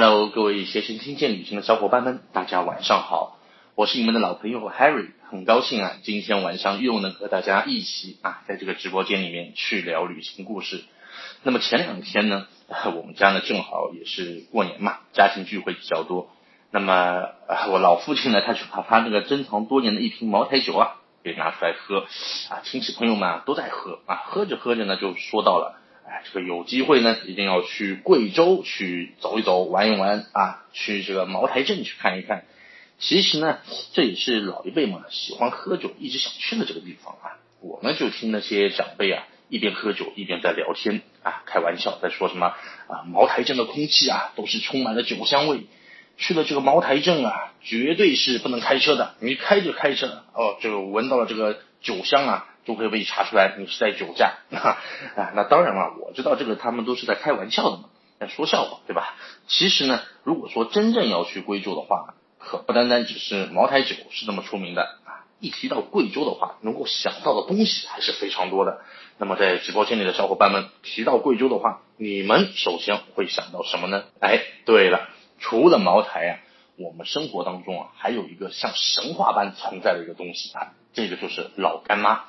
[0.00, 3.36] Hello，各位携程听见旅行的小伙伴们，大家晚上好，
[3.74, 10.84] 我是你们的老朋友 Harry，很高兴啊，今天晚上又能和大家一起啊，在这个直播间里面去聊旅行故事。
[11.42, 12.46] 那么前两天呢，
[12.94, 16.30] 我们家呢正好也是过年嘛，家庭聚会比较多。
[16.70, 17.30] 那么
[17.72, 20.92] 我老父亲呢，他就把他那个珍藏多年的一瓶茅台酒啊，
[21.24, 22.06] 给拿出来喝
[22.50, 25.80] 啊，亲戚朋友们啊都在喝啊，喝着喝着呢，就说到了。
[26.10, 32.44] 哎，这个有机会呢，一定要去贵州去走一走、玩一玩啊，去这个茅台镇去看一看。
[32.98, 33.58] 其实呢，
[33.92, 37.36] 这也是老一辈嘛喜欢喝酒、一直想去的这个地方啊。
[37.60, 45.66] 我呢就听那些长辈啊，一边喝酒一边在聊天啊，开玩笑在说什么啊，茅台镇的空气啊都是充满了酒香味。
[46.16, 52.48] 去了这个茅台镇啊，绝对是不能开车的，你开着开着哦，就闻到了这个酒香啊。
[52.68, 54.76] 都会被查出来你是在酒驾 啊！
[55.34, 57.84] 那当然了，我知道这个他们都是在开玩笑的嘛，
[58.20, 59.16] 在说笑话，对吧？
[59.46, 65.24] 其实呢，如果说真正要去贵州的话，可不单单只是茅台酒是那么出名的啊！
[65.40, 68.82] 一提到贵州的话，能够想到的东西还是非常多的。
[69.16, 74.04] 那么在直播间里的小伙伴们提到贵州的话，你们首先会想到什么呢？
[74.20, 75.08] 哎，对了，
[75.38, 76.32] 除了茅台啊，
[76.76, 82.26] 我们生活当中啊还有一个像神话般存在的一个东西啊，这个就是老干妈。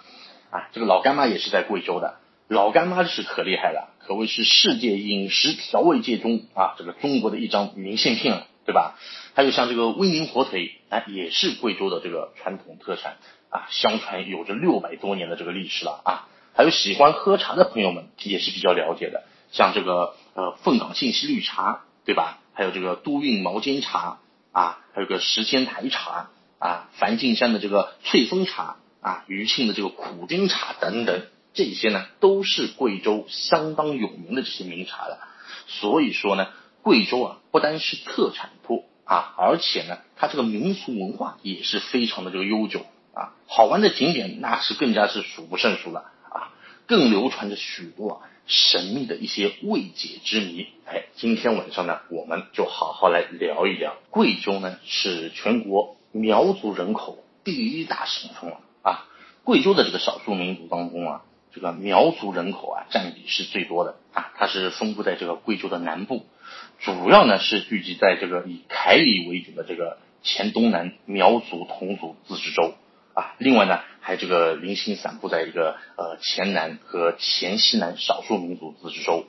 [0.52, 8.95] 啊，这个老干妈也是在贵州的，老干妈是可厉害了，可谓是世界饮食调味界中啊，这个中国的一张明信片了，对吧？
[9.36, 13.17] 还有像这个威宁火腿，哎，也是贵州的这个传统特产
[13.50, 16.27] 啊，相传有着六百多年的这个历史了啊。
[16.55, 22.39] 还有喜欢喝茶的朋友们也是比较了解的，像这个呃凤岗信息绿茶，对吧？
[22.53, 24.17] 还有这个都韵毛尖茶
[24.52, 28.77] 啊，还有个石仙台茶啊，梵净山的这个翠峰茶。
[29.02, 31.22] 啊，余庆的这个苦丁茶等等，
[31.53, 35.19] 这些呢都是贵州相当有名的这些名茶了。
[35.67, 36.47] 所以说呢，
[36.81, 46.52] 贵州啊不单是特产多啊，而且呢，它这个民俗文化也是非常的这个悠久啊，好玩的景点那是更加是数不胜数了啊，
[46.86, 50.67] 更流传着许多啊神秘的一些未解之谜。
[50.86, 53.95] 哎，今天晚上呢，我们就好好来聊一聊。
[54.09, 58.59] 贵州呢是全国苗族人口第一大省份了。
[58.82, 59.06] 啊
[59.44, 66.26] 贵州的这个少数民族当中啊，这个苗族人口啊占比是最多的啊，它是分布在这个贵州的南部，
[66.80, 72.76] 主要呢是聚集在这个以凯里为主的这个黔东南苗族侗族自治州
[73.16, 79.26] 啊，另外呢还这个零星散布在一个呃黔南和黔西南少数民族自治州。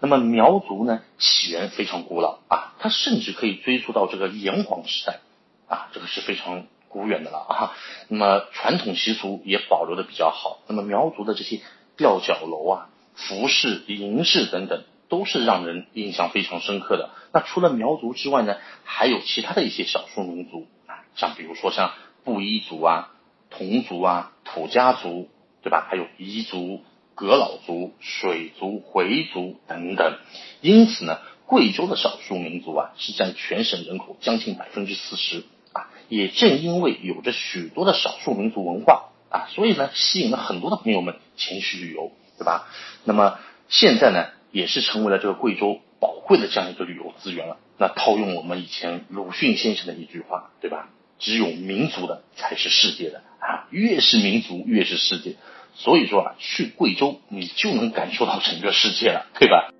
[0.00, 5.20] 那么苗族呢起源非常古老啊，它甚至可以追溯到这个炎黄时代
[5.66, 6.66] 啊，这个是非常。
[6.92, 7.72] 古远的了啊，
[8.08, 10.58] 那么传统习俗也保留的比较好。
[10.66, 11.60] 那么苗族的这些
[11.96, 17.10] 吊脚楼啊、服饰、银饰等等，都是让人印象非常深刻的。
[17.32, 21.92] 那除了苗族之外呢，还有其他的一些少数民族啊，像比如说像
[22.24, 23.14] 布依族啊、
[23.50, 25.30] 侗族啊、土家族，
[25.62, 25.86] 对吧？
[25.90, 26.82] 还有彝族、
[27.16, 30.18] 仡佬族、水族、回族等等。
[30.60, 35.44] 因此呢，贵州的少数民族啊，是占全省人口将近百分之四十。
[36.12, 42.68] 也正因为有着许多的少数民族文化啊，所以呢，吸引了很多的朋友们前去旅游，对吧？
[43.04, 43.38] 那么
[43.70, 47.56] 现在呢，也是成为了这个贵州宝贵的这样一个旅游资源了。
[47.78, 50.90] 那套用我们以前鲁迅先生的一句话，对吧？
[51.18, 55.36] 只有民族的才是世界的啊，越是民族越是世界。
[55.74, 59.72] 所以说啊，去贵州你就能感受到整个世界了，对吧？